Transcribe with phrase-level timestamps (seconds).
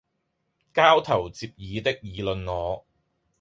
[0.73, 2.83] 交頭接耳的議論我，